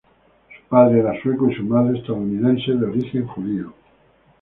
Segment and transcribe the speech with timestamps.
[0.49, 3.71] Su padre era sueco y su madre estadounidense de origen judío.